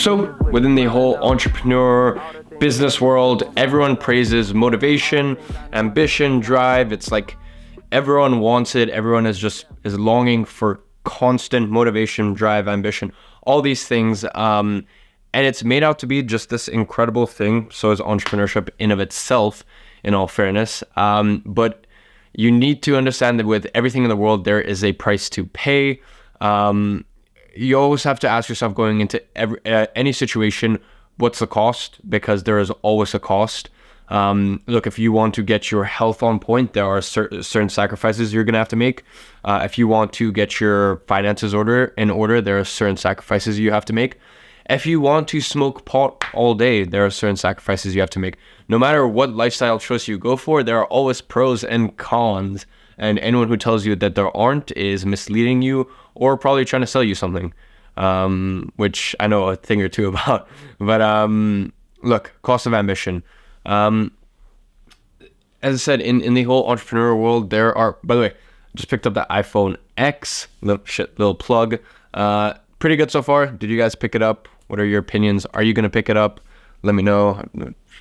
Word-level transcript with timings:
So, 0.00 0.34
within 0.50 0.76
the 0.76 0.84
whole 0.84 1.16
entrepreneur 1.16 2.18
business 2.58 3.02
world, 3.02 3.42
everyone 3.58 3.98
praises 3.98 4.54
motivation, 4.54 5.36
ambition, 5.74 6.40
drive. 6.40 6.90
It's 6.90 7.12
like 7.12 7.36
everyone 7.92 8.40
wants 8.40 8.74
it. 8.74 8.88
Everyone 8.88 9.26
is 9.26 9.38
just 9.38 9.66
is 9.84 9.98
longing 9.98 10.46
for 10.46 10.80
constant 11.04 11.70
motivation, 11.70 12.32
drive, 12.32 12.66
ambition, 12.66 13.12
all 13.42 13.60
these 13.60 13.86
things. 13.86 14.24
Um, 14.34 14.86
and 15.34 15.46
it's 15.46 15.64
made 15.64 15.82
out 15.82 15.98
to 15.98 16.06
be 16.06 16.22
just 16.22 16.48
this 16.48 16.66
incredible 16.66 17.26
thing. 17.26 17.70
So 17.70 17.90
is 17.90 18.00
entrepreneurship 18.00 18.70
in 18.78 18.92
of 18.92 19.00
itself, 19.00 19.66
in 20.02 20.14
all 20.14 20.28
fairness. 20.28 20.82
Um, 20.96 21.42
but 21.44 21.86
you 22.32 22.50
need 22.50 22.82
to 22.84 22.96
understand 22.96 23.38
that 23.38 23.44
with 23.44 23.66
everything 23.74 24.04
in 24.04 24.08
the 24.08 24.16
world, 24.16 24.46
there 24.46 24.62
is 24.62 24.82
a 24.82 24.94
price 24.94 25.28
to 25.28 25.44
pay. 25.44 26.00
Um, 26.40 27.04
you 27.54 27.78
always 27.78 28.02
have 28.04 28.20
to 28.20 28.28
ask 28.28 28.48
yourself 28.48 28.74
going 28.74 29.00
into 29.00 29.22
every, 29.36 29.58
uh, 29.66 29.86
any 29.94 30.12
situation, 30.12 30.78
what's 31.16 31.38
the 31.38 31.46
cost? 31.46 31.98
Because 32.08 32.44
there 32.44 32.58
is 32.58 32.70
always 32.82 33.14
a 33.14 33.18
cost. 33.18 33.70
Um, 34.08 34.60
look, 34.66 34.86
if 34.86 34.98
you 34.98 35.12
want 35.12 35.34
to 35.34 35.42
get 35.42 35.70
your 35.70 35.84
health 35.84 36.22
on 36.22 36.40
point, 36.40 36.72
there 36.72 36.84
are 36.84 37.00
cer- 37.00 37.42
certain 37.42 37.68
sacrifices 37.68 38.34
you're 38.34 38.44
gonna 38.44 38.58
have 38.58 38.68
to 38.68 38.76
make. 38.76 39.04
Uh, 39.44 39.60
if 39.64 39.78
you 39.78 39.86
want 39.86 40.12
to 40.14 40.32
get 40.32 40.60
your 40.60 40.96
finances 41.06 41.54
order 41.54 41.94
in 41.96 42.10
order, 42.10 42.40
there 42.40 42.58
are 42.58 42.64
certain 42.64 42.96
sacrifices 42.96 43.58
you 43.58 43.70
have 43.70 43.84
to 43.84 43.92
make. 43.92 44.18
If 44.70 44.86
you 44.86 45.00
want 45.00 45.26
to 45.28 45.40
smoke 45.40 45.84
pot 45.84 46.24
all 46.32 46.54
day, 46.54 46.84
there 46.84 47.04
are 47.04 47.10
certain 47.10 47.34
sacrifices 47.34 47.92
you 47.92 48.00
have 48.02 48.10
to 48.10 48.20
make. 48.20 48.36
No 48.68 48.78
matter 48.78 49.04
what 49.04 49.30
lifestyle 49.30 49.80
choice 49.80 50.06
you 50.06 50.16
go 50.16 50.36
for, 50.36 50.62
there 50.62 50.78
are 50.78 50.86
always 50.86 51.20
pros 51.20 51.64
and 51.64 51.96
cons. 51.96 52.66
And 52.96 53.18
anyone 53.18 53.48
who 53.48 53.56
tells 53.56 53.84
you 53.84 53.96
that 53.96 54.14
there 54.14 54.34
aren't 54.36 54.70
is 54.76 55.04
misleading 55.04 55.60
you 55.60 55.90
or 56.14 56.36
probably 56.36 56.64
trying 56.64 56.82
to 56.82 56.86
sell 56.86 57.02
you 57.02 57.16
something, 57.16 57.52
um, 57.96 58.72
which 58.76 59.16
I 59.18 59.26
know 59.26 59.48
a 59.48 59.56
thing 59.56 59.82
or 59.82 59.88
two 59.88 60.06
about. 60.14 60.46
But 60.78 61.00
um, 61.00 61.72
look, 62.04 62.32
cost 62.42 62.64
of 62.66 62.72
ambition. 62.72 63.24
Um, 63.66 64.12
as 65.62 65.74
I 65.74 65.78
said, 65.78 66.00
in, 66.00 66.20
in 66.20 66.34
the 66.34 66.44
whole 66.44 66.70
entrepreneur 66.70 67.16
world, 67.16 67.50
there 67.50 67.76
are, 67.76 67.98
by 68.04 68.14
the 68.14 68.20
way, 68.20 68.34
just 68.76 68.88
picked 68.88 69.04
up 69.04 69.14
the 69.14 69.26
iPhone 69.28 69.78
X, 69.96 70.46
little 70.62 70.84
shit, 70.84 71.18
little 71.18 71.34
plug. 71.34 71.80
Uh, 72.14 72.54
pretty 72.78 72.94
good 72.94 73.10
so 73.10 73.20
far. 73.20 73.48
Did 73.48 73.68
you 73.68 73.76
guys 73.76 73.96
pick 73.96 74.14
it 74.14 74.22
up? 74.22 74.46
What 74.70 74.78
are 74.78 74.84
your 74.84 75.00
opinions? 75.00 75.46
Are 75.46 75.62
you 75.62 75.74
going 75.74 75.82
to 75.82 75.90
pick 75.90 76.08
it 76.08 76.16
up? 76.16 76.40
Let 76.82 76.94
me 76.94 77.02
know. 77.02 77.42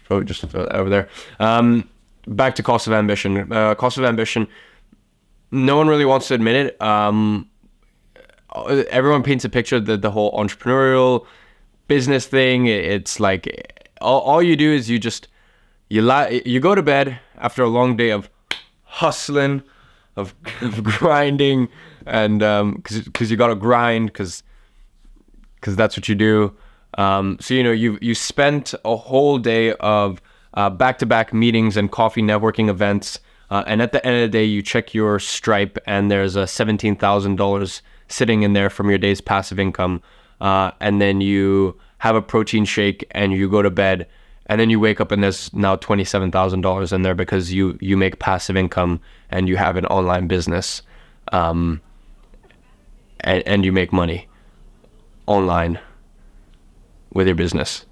Probably 0.05 0.25
just 0.25 0.43
over 0.55 0.89
there. 0.89 1.09
Um, 1.39 1.89
back 2.27 2.55
to 2.55 2.63
cost 2.63 2.85
of 2.85 2.93
ambition. 2.93 3.51
Uh, 3.51 3.73
cost 3.75 3.97
of 3.97 4.05
ambition. 4.05 4.47
No 5.51 5.77
one 5.77 5.87
really 5.87 6.05
wants 6.05 6.27
to 6.27 6.35
admit 6.35 6.55
it. 6.55 6.81
Um, 6.81 7.49
everyone 8.89 9.23
paints 9.23 9.45
a 9.45 9.49
picture 9.49 9.79
that 9.79 10.01
the 10.01 10.11
whole 10.11 10.31
entrepreneurial 10.33 11.25
business 11.87 12.27
thing. 12.27 12.67
It's 12.67 13.19
like 13.19 13.83
all, 13.99 14.21
all 14.21 14.43
you 14.43 14.55
do 14.55 14.71
is 14.71 14.89
you 14.89 14.99
just 14.99 15.27
you 15.89 16.03
lie, 16.03 16.41
you 16.45 16.59
go 16.59 16.75
to 16.75 16.83
bed 16.83 17.19
after 17.37 17.63
a 17.63 17.67
long 17.67 17.97
day 17.97 18.11
of 18.11 18.29
hustling, 18.83 19.63
of, 20.15 20.35
of 20.61 20.83
grinding, 20.99 21.67
and 22.05 22.39
because 22.39 22.97
um, 22.97 23.03
because 23.05 23.31
you 23.31 23.37
got 23.37 23.47
to 23.47 23.55
grind 23.55 24.07
because 24.07 24.43
because 25.59 25.75
that's 25.75 25.97
what 25.97 26.07
you 26.07 26.15
do. 26.15 26.55
Um, 26.97 27.37
so 27.39 27.53
you 27.53 27.63
know 27.63 27.71
you 27.71 27.97
you 28.01 28.15
spent 28.15 28.73
a 28.83 28.95
whole 28.95 29.37
day 29.37 29.73
of 29.73 30.21
back 30.77 30.97
to 30.99 31.05
back 31.05 31.33
meetings 31.33 31.77
and 31.77 31.91
coffee 31.91 32.21
networking 32.21 32.69
events, 32.69 33.19
uh, 33.49 33.63
and 33.67 33.81
at 33.81 33.91
the 33.91 34.05
end 34.05 34.15
of 34.15 34.21
the 34.21 34.37
day 34.37 34.43
you 34.43 34.61
check 34.61 34.93
your 34.93 35.19
Stripe 35.19 35.77
and 35.85 36.09
there's 36.09 36.35
a 36.35 36.47
seventeen 36.47 36.95
thousand 36.95 37.35
dollars 37.35 37.81
sitting 38.07 38.41
in 38.41 38.53
there 38.53 38.69
from 38.69 38.89
your 38.89 38.97
day's 38.97 39.21
passive 39.21 39.59
income, 39.59 40.01
uh, 40.41 40.71
and 40.79 41.01
then 41.01 41.21
you 41.21 41.77
have 41.99 42.15
a 42.15 42.21
protein 42.21 42.65
shake 42.65 43.05
and 43.11 43.33
you 43.33 43.49
go 43.49 43.61
to 43.61 43.69
bed, 43.69 44.07
and 44.47 44.59
then 44.59 44.69
you 44.69 44.79
wake 44.79 44.99
up 44.99 45.11
and 45.11 45.23
there's 45.23 45.53
now 45.53 45.75
twenty 45.75 46.03
seven 46.03 46.31
thousand 46.31 46.61
dollars 46.61 46.91
in 46.91 47.03
there 47.03 47.15
because 47.15 47.53
you 47.53 47.77
you 47.81 47.95
make 47.95 48.19
passive 48.19 48.57
income 48.57 48.99
and 49.29 49.47
you 49.47 49.57
have 49.57 49.77
an 49.77 49.85
online 49.85 50.27
business, 50.27 50.81
um, 51.31 51.81
and 53.19 53.43
and 53.45 53.63
you 53.63 53.71
make 53.71 53.93
money 53.93 54.28
online 55.29 55.79
with 57.13 57.27
your 57.27 57.35
business. 57.35 57.85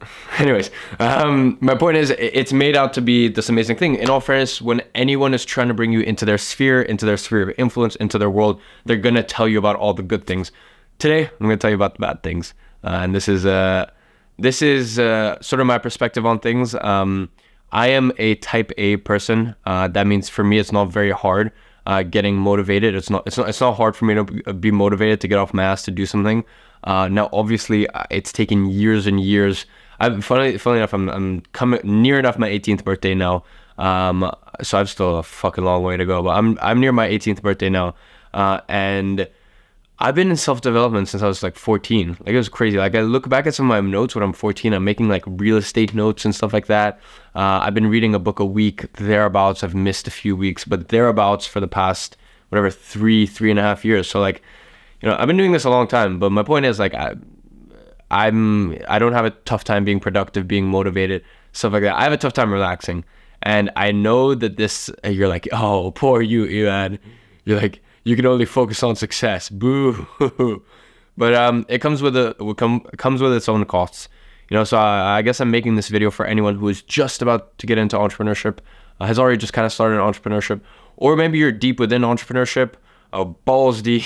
Anyways, 0.38 0.70
um, 0.98 1.58
my 1.60 1.74
point 1.74 1.96
is, 1.96 2.10
it's 2.10 2.52
made 2.52 2.76
out 2.76 2.92
to 2.94 3.00
be 3.00 3.28
this 3.28 3.48
amazing 3.48 3.76
thing. 3.76 3.96
In 3.96 4.08
all 4.08 4.20
fairness, 4.20 4.62
when 4.62 4.80
anyone 4.94 5.34
is 5.34 5.44
trying 5.44 5.68
to 5.68 5.74
bring 5.74 5.92
you 5.92 6.00
into 6.00 6.24
their 6.24 6.38
sphere, 6.38 6.80
into 6.82 7.04
their 7.04 7.16
sphere 7.16 7.42
of 7.42 7.54
influence, 7.58 7.96
into 7.96 8.18
their 8.18 8.30
world, 8.30 8.60
they're 8.84 8.96
gonna 8.96 9.22
tell 9.22 9.48
you 9.48 9.58
about 9.58 9.76
all 9.76 9.94
the 9.94 10.02
good 10.02 10.26
things. 10.26 10.52
Today, 10.98 11.24
I'm 11.24 11.46
gonna 11.46 11.56
tell 11.56 11.70
you 11.70 11.76
about 11.76 11.94
the 11.94 12.00
bad 12.00 12.22
things, 12.22 12.54
uh, 12.84 13.00
and 13.02 13.14
this 13.14 13.28
is 13.28 13.44
uh, 13.44 13.90
this 14.38 14.62
is 14.62 14.98
uh, 14.98 15.40
sort 15.40 15.60
of 15.60 15.66
my 15.66 15.78
perspective 15.78 16.24
on 16.24 16.38
things. 16.38 16.74
Um, 16.76 17.30
I 17.72 17.88
am 17.88 18.12
a 18.18 18.36
Type 18.36 18.70
A 18.78 18.98
person. 18.98 19.56
Uh, 19.64 19.88
that 19.88 20.06
means 20.06 20.28
for 20.28 20.44
me, 20.44 20.58
it's 20.58 20.72
not 20.72 20.86
very 20.86 21.10
hard 21.10 21.50
uh, 21.86 22.02
getting 22.02 22.36
motivated. 22.36 22.94
It's 22.94 23.10
not 23.10 23.26
it's 23.26 23.36
not 23.36 23.48
it's 23.48 23.60
not 23.60 23.76
hard 23.76 23.96
for 23.96 24.04
me 24.04 24.14
to 24.14 24.24
be 24.54 24.70
motivated 24.70 25.20
to 25.22 25.28
get 25.28 25.38
off 25.38 25.54
my 25.54 25.64
ass 25.64 25.82
to 25.84 25.90
do 25.90 26.06
something. 26.06 26.44
Uh, 26.84 27.08
now, 27.08 27.30
obviously, 27.32 27.88
uh, 27.88 28.04
it's 28.10 28.32
taken 28.32 28.66
years 28.66 29.06
and 29.06 29.20
years. 29.20 29.66
I'm 30.00 30.20
funny, 30.20 30.58
funny 30.58 30.78
enough, 30.78 30.92
I'm 30.92 31.08
I'm 31.08 31.40
coming 31.52 31.80
near 31.84 32.18
enough 32.18 32.38
my 32.38 32.48
18th 32.48 32.84
birthday 32.84 33.14
now. 33.14 33.44
Um, 33.78 34.30
so 34.62 34.78
I've 34.78 34.90
still 34.90 35.18
a 35.18 35.22
fucking 35.22 35.64
long 35.64 35.82
way 35.82 35.96
to 35.96 36.04
go, 36.04 36.22
but 36.22 36.30
I'm 36.30 36.58
I'm 36.60 36.80
near 36.80 36.92
my 36.92 37.08
18th 37.08 37.42
birthday 37.42 37.70
now, 37.70 37.94
uh, 38.32 38.60
and 38.68 39.28
I've 40.00 40.16
been 40.16 40.30
in 40.30 40.36
self 40.36 40.60
development 40.60 41.08
since 41.08 41.22
I 41.22 41.28
was 41.28 41.42
like 41.42 41.56
14. 41.56 42.16
Like 42.20 42.28
it 42.28 42.36
was 42.36 42.48
crazy. 42.48 42.78
Like 42.78 42.94
I 42.94 43.02
look 43.02 43.28
back 43.28 43.46
at 43.46 43.54
some 43.54 43.66
of 43.66 43.68
my 43.68 43.80
notes 43.80 44.14
when 44.14 44.24
I'm 44.24 44.32
14. 44.32 44.72
I'm 44.72 44.84
making 44.84 45.08
like 45.08 45.22
real 45.26 45.56
estate 45.56 45.94
notes 45.94 46.24
and 46.24 46.34
stuff 46.34 46.52
like 46.52 46.66
that. 46.66 46.98
Uh, 47.34 47.60
I've 47.62 47.74
been 47.74 47.86
reading 47.86 48.14
a 48.14 48.18
book 48.18 48.40
a 48.40 48.44
week 48.44 48.92
thereabouts. 48.94 49.62
I've 49.62 49.74
missed 49.74 50.08
a 50.08 50.10
few 50.10 50.34
weeks, 50.36 50.64
but 50.64 50.88
thereabouts 50.88 51.46
for 51.46 51.60
the 51.60 51.68
past 51.68 52.16
whatever 52.48 52.70
three 52.70 53.26
three 53.26 53.50
and 53.50 53.58
a 53.58 53.62
half 53.62 53.84
years. 53.84 54.08
So 54.08 54.20
like, 54.20 54.42
you 55.00 55.08
know, 55.08 55.16
I've 55.16 55.28
been 55.28 55.36
doing 55.36 55.52
this 55.52 55.64
a 55.64 55.70
long 55.70 55.86
time. 55.86 56.18
But 56.18 56.32
my 56.32 56.42
point 56.42 56.66
is 56.66 56.80
like 56.80 56.94
I, 56.94 57.14
I'm 58.10 58.76
I 58.88 58.98
don't 58.98 59.12
have 59.12 59.24
a 59.24 59.30
tough 59.30 59.62
time 59.62 59.84
being 59.84 60.00
productive, 60.00 60.48
being 60.48 60.66
motivated, 60.66 61.24
stuff 61.52 61.72
like 61.72 61.82
that. 61.82 61.94
I 61.94 62.02
have 62.02 62.12
a 62.12 62.16
tough 62.16 62.32
time 62.32 62.52
relaxing, 62.52 63.04
and 63.42 63.70
I 63.76 63.92
know 63.92 64.34
that 64.34 64.56
this. 64.56 64.90
You're 65.04 65.28
like, 65.28 65.48
oh, 65.52 65.92
poor 65.92 66.20
you, 66.20 66.46
Iman. 66.66 66.98
You're 67.44 67.60
like 67.60 67.83
you 68.04 68.16
can 68.16 68.26
only 68.26 68.44
focus 68.44 68.82
on 68.82 68.96
success. 68.96 69.48
Boo. 69.48 70.06
but 71.16 71.34
um, 71.34 71.66
it 71.68 71.80
comes 71.80 72.02
with 72.02 72.16
a 72.16 72.36
it 72.40 72.98
comes 72.98 73.20
with 73.20 73.32
its 73.32 73.48
own 73.48 73.64
costs. 73.64 74.08
You 74.50 74.58
know, 74.58 74.64
so 74.64 74.76
I, 74.76 75.18
I, 75.18 75.22
guess 75.22 75.40
I'm 75.40 75.50
making 75.50 75.76
this 75.76 75.88
video 75.88 76.10
for 76.10 76.26
anyone 76.26 76.56
who 76.56 76.68
is 76.68 76.82
just 76.82 77.22
about 77.22 77.56
to 77.58 77.66
get 77.66 77.78
into 77.78 77.96
entrepreneurship, 77.96 78.58
uh, 79.00 79.06
has 79.06 79.18
already 79.18 79.38
just 79.38 79.54
kind 79.54 79.64
of 79.64 79.72
started 79.72 79.96
entrepreneurship, 79.96 80.60
or 80.96 81.16
maybe 81.16 81.38
you're 81.38 81.50
deep 81.50 81.80
within 81.80 82.02
entrepreneurship, 82.02 82.74
uh, 83.14 83.24
balls 83.24 83.80
deep, 83.80 84.04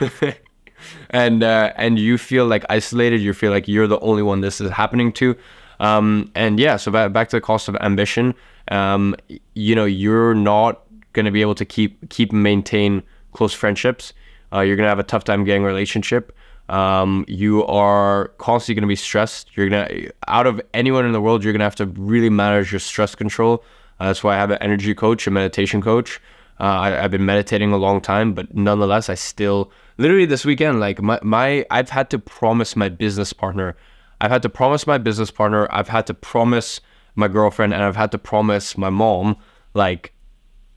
and 1.10 1.42
uh, 1.42 1.72
and 1.76 1.98
you 1.98 2.18
feel 2.18 2.46
like 2.46 2.64
isolated. 2.70 3.20
You 3.20 3.34
feel 3.34 3.50
like 3.50 3.66
you're 3.66 3.88
the 3.88 3.98
only 3.98 4.22
one 4.22 4.42
this 4.42 4.60
is 4.60 4.70
happening 4.70 5.12
to. 5.14 5.36
Um, 5.80 6.30
and 6.36 6.60
yeah, 6.60 6.76
so 6.76 6.92
back, 6.92 7.12
back 7.12 7.28
to 7.30 7.36
the 7.36 7.40
cost 7.40 7.68
of 7.68 7.76
ambition. 7.80 8.34
Um, 8.68 9.16
you 9.54 9.74
know, 9.74 9.84
you're 9.84 10.34
not 10.34 10.82
going 11.14 11.26
to 11.26 11.32
be 11.32 11.40
able 11.40 11.56
to 11.56 11.64
keep 11.64 12.10
keep 12.10 12.32
maintain 12.32 13.02
close 13.34 13.52
friendships. 13.52 14.14
Uh, 14.52 14.60
you're 14.60 14.76
gonna 14.76 14.88
have 14.88 14.98
a 14.98 15.04
tough 15.04 15.24
time 15.24 15.44
getting 15.44 15.62
a 15.62 15.66
relationship. 15.66 16.34
Um, 16.68 17.26
you 17.28 17.64
are 17.66 18.28
constantly 18.38 18.80
gonna 18.80 18.88
be 18.88 18.96
stressed. 18.96 19.54
You're 19.56 19.68
gonna 19.68 20.08
out 20.28 20.46
of 20.46 20.60
anyone 20.72 21.04
in 21.04 21.12
the 21.12 21.20
world, 21.20 21.44
you're 21.44 21.52
gonna 21.52 21.64
have 21.64 21.76
to 21.76 21.86
really 21.86 22.30
manage 22.30 22.72
your 22.72 22.78
stress 22.78 23.14
control. 23.14 23.62
Uh, 24.00 24.06
that's 24.06 24.24
why 24.24 24.34
I 24.34 24.38
have 24.38 24.50
an 24.50 24.58
energy 24.60 24.94
coach, 24.94 25.26
a 25.26 25.30
meditation 25.30 25.82
coach. 25.82 26.20
Uh, 26.60 26.64
I, 26.64 26.90
have 26.90 27.10
been 27.10 27.26
meditating 27.26 27.72
a 27.72 27.76
long 27.76 28.00
time, 28.00 28.32
but 28.32 28.54
nonetheless, 28.54 29.08
I 29.08 29.14
still 29.14 29.72
literally 29.98 30.24
this 30.24 30.44
weekend, 30.44 30.78
like 30.78 31.02
my, 31.02 31.18
my 31.22 31.66
I've 31.70 31.90
had 31.90 32.10
to 32.10 32.18
promise 32.18 32.76
my 32.76 32.88
business 32.88 33.32
partner, 33.32 33.76
I've 34.20 34.30
had 34.30 34.42
to 34.42 34.48
promise 34.48 34.86
my 34.86 34.98
business 34.98 35.32
partner, 35.32 35.66
I've 35.72 35.88
had 35.88 36.06
to 36.06 36.14
promise 36.14 36.80
my 37.16 37.26
girlfriend, 37.26 37.74
and 37.74 37.82
I've 37.82 37.96
had 37.96 38.12
to 38.12 38.18
promise 38.18 38.78
my 38.78 38.90
mom, 38.90 39.36
like 39.74 40.12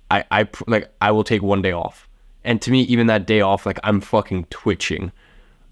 I 0.10 0.26
I 0.32 0.50
like 0.66 0.92
I 1.00 1.12
will 1.12 1.24
take 1.24 1.44
one 1.44 1.62
day 1.62 1.74
off 1.74 2.07
and 2.48 2.62
to 2.62 2.72
me, 2.72 2.82
even 2.84 3.08
that 3.08 3.28
day 3.28 3.42
off, 3.42 3.66
like 3.66 3.78
I'm 3.84 4.00
fucking 4.00 4.46
twitching. 4.46 5.12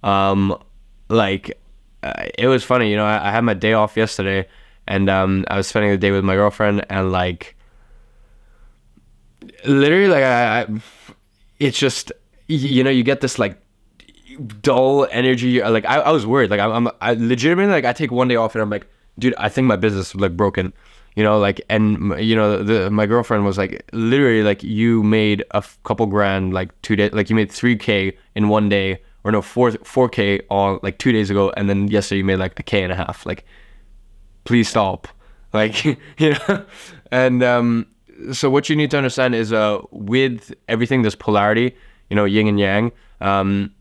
Um, 0.04 0.62
like 1.08 1.58
uh, 2.04 2.26
it 2.38 2.48
was 2.48 2.66
funny, 2.66 2.92
you 2.92 2.98
know. 2.98 3.06
I, 3.06 3.30
I, 3.30 3.32
had 3.32 3.46
my 3.46 3.54
day 3.54 3.72
off 3.72 3.96
yesterday, 3.96 4.46
and 4.86 5.10
um, 5.10 5.46
I 5.50 5.56
was 5.56 5.68
spending 5.68 5.90
the 5.92 5.98
day 5.98 6.12
with 6.12 6.26
my 6.26 6.36
girlfriend, 6.36 6.86
and 6.90 7.14
like 7.14 7.56
literally, 9.66 10.10
like 10.10 10.26
I, 10.26 10.62
I 10.62 10.68
it's 11.60 11.80
just 11.80 12.12
you 12.48 12.84
know, 12.84 12.90
you 12.90 13.04
get 13.04 13.22
this 13.22 13.40
like 13.40 13.58
dull 14.62 15.08
energy. 15.12 15.62
Like 15.62 15.86
I, 15.86 16.00
I 16.00 16.12
was 16.12 16.28
worried. 16.28 16.52
Like 16.52 16.60
I'm, 16.60 16.88
I'm 16.88 16.94
I 17.00 17.14
legitimately 17.14 17.72
like 17.72 17.86
I 17.86 17.94
take 17.94 18.12
one 18.12 18.28
day 18.28 18.36
off, 18.36 18.54
and 18.54 18.62
I'm 18.62 18.70
like, 18.70 18.86
dude, 19.18 19.34
I 19.38 19.48
think 19.48 19.66
my 19.66 19.78
business 19.78 20.10
is 20.10 20.16
like 20.16 20.36
broken 20.36 20.74
you 21.16 21.24
know 21.24 21.40
like 21.40 21.62
and 21.70 22.20
you 22.20 22.36
know 22.36 22.62
the 22.62 22.90
my 22.92 23.06
girlfriend 23.06 23.46
was 23.46 23.58
like 23.58 23.88
literally 23.94 24.44
like 24.44 24.64
you 24.64 25.02
made 25.04 25.42
a 25.52 25.58
f- 25.58 25.80
couple 25.84 26.06
grand 26.06 26.54
like 26.54 26.70
two 26.82 26.96
days 26.96 27.12
like 27.14 27.30
you 27.30 27.36
made 27.36 27.50
3k 27.50 28.16
in 28.36 28.50
one 28.50 28.70
day 28.70 29.00
or 29.26 29.32
no, 29.32 29.42
four 29.42 29.72
four 29.84 30.08
k 30.08 30.40
all 30.52 30.80
like 30.84 31.00
two 31.00 31.12
days 31.12 31.32
ago, 31.32 31.52
and 31.58 31.68
then 31.68 31.88
yesterday 31.88 32.20
you 32.20 32.24
made 32.24 32.38
like 32.38 32.58
a 32.60 32.64
k 32.64 32.84
and 32.84 32.92
a 32.94 32.96
half. 32.96 33.26
Like, 33.26 33.44
please 34.46 34.70
stop. 34.70 35.10
Like, 35.54 35.86
you 36.18 36.34
know, 36.34 36.66
and 37.14 37.42
um, 37.42 37.88
so 38.34 38.50
what 38.50 38.68
you 38.68 38.76
need 38.76 38.92
to 38.92 38.98
understand 38.98 39.36
is 39.36 39.54
uh, 39.54 39.80
with 39.92 40.54
everything, 40.68 41.04
this 41.04 41.16
polarity, 41.16 41.74
you 42.10 42.16
know, 42.18 42.26
yin 42.26 42.48
and 42.48 42.60
yang. 42.60 42.92
Um, 43.22 43.74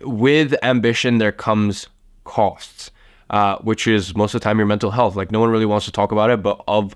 with 0.00 0.56
ambition, 0.64 1.18
there 1.18 1.30
comes 1.30 1.86
costs, 2.24 2.90
uh, 3.30 3.56
which 3.58 3.86
is 3.86 4.14
most 4.14 4.34
of 4.34 4.40
the 4.40 4.44
time 4.44 4.58
your 4.58 4.66
mental 4.66 4.90
health. 4.90 5.16
Like, 5.16 5.30
no 5.30 5.40
one 5.40 5.50
really 5.50 5.66
wants 5.66 5.86
to 5.86 5.92
talk 5.92 6.12
about 6.12 6.30
it, 6.30 6.42
but 6.42 6.62
of 6.68 6.94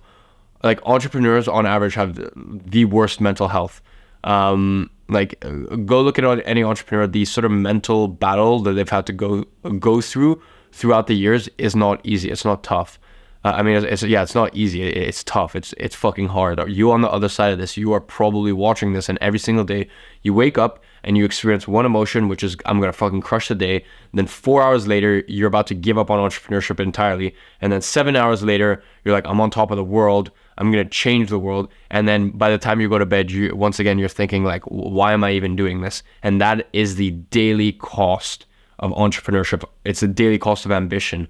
like 0.63 0.81
entrepreneurs 0.87 1.47
on 1.47 1.67
average 1.67 1.95
have 1.95 2.19
the 2.35 2.85
worst 2.87 3.21
mental 3.21 3.49
health. 3.49 3.83
Um, 4.25 4.91
like 5.09 5.39
go 5.85 6.01
look 6.01 6.19
at 6.19 6.43
any 6.47 6.65
entrepreneur 6.65 7.07
the 7.07 7.27
sort 7.27 7.45
of 7.45 7.51
mental 7.51 8.09
battle 8.09 8.61
that 8.61 8.73
they've 8.73 8.89
had 8.89 9.07
to 9.07 9.13
go 9.13 9.45
go 9.79 10.01
through 10.01 10.43
throughout 10.73 11.07
the 11.07 11.15
years 11.15 11.49
is 11.59 11.77
not 11.77 12.01
easy. 12.05 12.31
It's 12.31 12.45
not 12.45 12.65
tough. 12.65 12.99
Uh, 13.45 13.53
i 13.59 13.63
mean 13.63 13.77
it's, 13.77 13.85
it's, 13.85 14.03
yeah 14.03 14.23
it's 14.23 14.35
not 14.35 14.55
easy. 14.57 14.83
It, 14.83 14.97
it's 14.97 15.23
tough. 15.23 15.55
It's 15.55 15.75
it's 15.77 15.95
fucking 15.95 16.29
hard. 16.29 16.59
You 16.69 16.91
on 16.91 17.03
the 17.03 17.11
other 17.11 17.29
side 17.29 17.53
of 17.53 17.59
this 17.59 17.77
you 17.77 17.93
are 17.93 18.01
probably 18.01 18.53
watching 18.53 18.95
this 18.95 19.09
and 19.11 19.19
every 19.21 19.39
single 19.39 19.65
day 19.65 19.89
you 20.23 20.33
wake 20.33 20.57
up 20.57 20.83
and 21.05 21.17
you 21.17 21.25
experience 21.25 21.69
one 21.69 21.87
emotion 21.87 22.29
which 22.29 22.43
is 22.43 22.57
i'm 22.67 22.81
gonna 22.81 22.93
fucking 22.93 23.21
crush 23.21 23.49
the 23.49 23.55
day 23.55 23.85
then 24.13 24.27
four 24.27 24.63
hours 24.63 24.87
later 24.87 25.23
you're 25.29 25.49
about 25.49 25.67
to 25.67 25.75
give 25.75 25.99
up 25.99 26.11
on 26.11 26.19
entrepreneurship 26.19 26.81
entirely 26.81 27.35
and 27.61 27.73
then 27.73 27.81
seven 27.81 28.17
hours 28.17 28.43
later 28.43 28.83
you're 29.05 29.15
like 29.15 29.27
i'm 29.27 29.41
on 29.41 29.51
top 29.51 29.71
of 29.71 29.77
the 29.77 29.85
world 29.85 30.31
I'm 30.59 30.73
to 30.73 30.85
change 30.85 31.31
the 31.31 31.39
world. 31.39 31.69
And 31.91 32.07
then 32.07 32.31
by 32.31 32.51
the 32.51 32.59
time 32.59 32.81
you 32.81 32.89
go 32.89 32.99
to 32.99 33.07
bed, 33.07 33.31
you 33.31 33.55
once 33.55 33.79
again 33.79 33.99
you're 33.99 34.09
thinking 34.09 34.45
like, 34.45 34.63
why 34.65 35.13
am 35.13 35.25
I 35.25 35.33
even 35.33 35.57
doing 35.57 35.81
this? 35.81 36.03
And 36.23 36.41
that 36.41 36.69
is 36.73 36.97
the 36.97 37.11
daily 37.11 37.73
cost 37.73 38.47
of 38.79 38.93
entrepreneurship. 38.93 39.65
It's 39.85 40.01
the 40.01 40.09
daily 40.09 40.39
cost 40.39 40.65
of 40.65 40.73
ambition. 40.73 41.29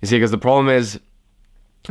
You 0.00 0.08
see, 0.08 0.16
because 0.16 0.30
the 0.30 0.38
problem 0.38 0.68
is, 0.68 0.98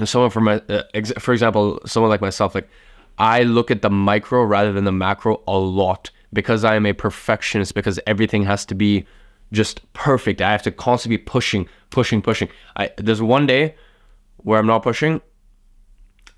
someone 0.03 0.31
for 0.31 0.41
my, 0.41 0.61
uh, 0.69 0.83
ex- 0.93 1.13
for 1.19 1.33
example, 1.33 1.79
someone 1.85 2.09
like 2.09 2.21
myself, 2.21 2.55
like 2.55 2.69
I 3.17 3.43
look 3.43 3.69
at 3.69 3.81
the 3.81 3.89
micro 3.89 4.43
rather 4.43 4.71
than 4.71 4.85
the 4.85 4.91
macro 4.91 5.41
a 5.47 5.57
lot 5.57 6.09
because 6.33 6.63
I 6.63 6.75
am 6.75 6.85
a 6.85 6.93
perfectionist. 6.93 7.73
Because 7.73 7.99
everything 8.07 8.43
has 8.43 8.65
to 8.67 8.75
be 8.75 9.05
just 9.51 9.91
perfect. 9.93 10.41
I 10.41 10.51
have 10.51 10.63
to 10.63 10.71
constantly 10.71 11.17
be 11.17 11.23
pushing, 11.23 11.67
pushing, 11.89 12.21
pushing. 12.21 12.49
I 12.75 12.91
there's 12.97 13.21
one 13.21 13.47
day 13.47 13.75
where 14.37 14.59
I'm 14.59 14.67
not 14.67 14.83
pushing 14.83 15.21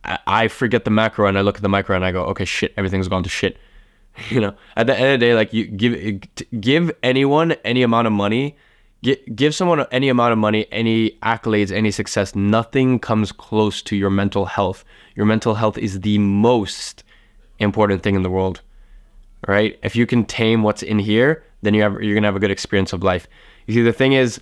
I 0.03 0.47
forget 0.47 0.83
the 0.85 0.91
macro 0.91 1.27
and 1.27 1.37
I 1.37 1.41
look 1.41 1.57
at 1.57 1.61
the 1.61 1.69
micro 1.69 1.95
and 1.95 2.03
I 2.03 2.11
go, 2.11 2.23
okay, 2.25 2.45
shit, 2.45 2.73
everything's 2.75 3.07
gone 3.07 3.23
to 3.23 3.29
shit. 3.29 3.57
You 4.29 4.41
know, 4.41 4.53
at 4.75 4.87
the 4.87 4.93
end 4.93 5.13
of 5.13 5.19
the 5.21 5.25
day, 5.25 5.33
like 5.35 5.53
you 5.53 5.65
give 5.67 6.19
give 6.59 6.91
anyone 7.01 7.53
any 7.63 7.81
amount 7.81 8.07
of 8.07 8.13
money, 8.13 8.57
give, 9.01 9.17
give 9.33 9.55
someone 9.55 9.85
any 9.89 10.09
amount 10.09 10.33
of 10.33 10.37
money, 10.37 10.67
any 10.69 11.11
accolades, 11.23 11.71
any 11.71 11.91
success. 11.91 12.35
Nothing 12.35 12.99
comes 12.99 13.31
close 13.31 13.81
to 13.83 13.95
your 13.95 14.09
mental 14.09 14.47
health. 14.47 14.83
Your 15.15 15.25
mental 15.25 15.55
health 15.55 15.77
is 15.77 16.01
the 16.01 16.17
most 16.17 17.05
important 17.59 18.03
thing 18.03 18.15
in 18.15 18.21
the 18.21 18.29
world, 18.29 18.59
right? 19.47 19.79
If 19.83 19.95
you 19.95 20.05
can 20.05 20.25
tame 20.25 20.63
what's 20.63 20.83
in 20.83 20.99
here, 20.99 21.43
then 21.61 21.73
you 21.73 21.81
have 21.81 22.01
you're 22.01 22.15
gonna 22.15 22.27
have 22.27 22.35
a 22.35 22.39
good 22.39 22.51
experience 22.51 22.93
of 22.93 23.03
life. 23.03 23.27
You 23.67 23.73
see, 23.73 23.81
the 23.81 23.93
thing 23.93 24.13
is, 24.13 24.41